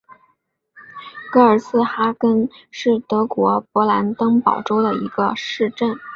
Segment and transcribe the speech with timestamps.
[1.31, 5.95] 格尔茨哈根是德国勃兰登堡州的一个市镇。